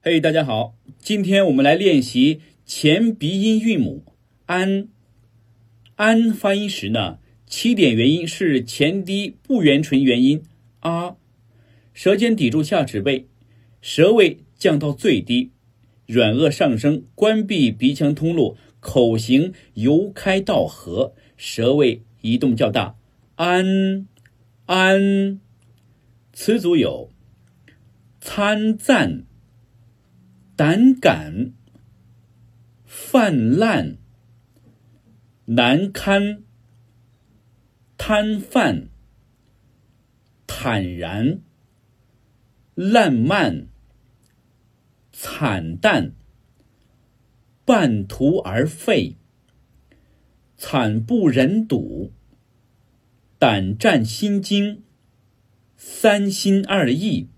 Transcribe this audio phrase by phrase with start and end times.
[0.00, 4.04] 嘿，大家好，今天我们来练习前鼻音韵母
[4.46, 4.86] 安。
[5.96, 10.44] 安发音时呢，起点元音是前低不圆唇元音
[10.78, 11.16] 啊，
[11.92, 13.26] 舌尖抵住下齿背，
[13.80, 15.50] 舌位降到最低，
[16.06, 22.96] 软腭上升，关闭鼻腔通路，口型由开到合，舌位移动较大。
[23.34, 24.06] 安
[24.66, 25.40] 安，
[26.32, 27.10] 词组有
[28.20, 29.24] 参赞。
[30.58, 31.52] 胆敢、
[32.84, 33.96] 泛滥、
[35.44, 36.42] 难堪、
[37.96, 38.88] 摊贩、
[40.48, 41.42] 坦然、
[42.74, 43.68] 烂漫、
[45.12, 46.16] 惨淡、
[47.64, 49.14] 半途而废、
[50.56, 52.12] 惨不忍睹、
[53.38, 54.82] 胆战心惊、
[55.76, 57.28] 三心二意。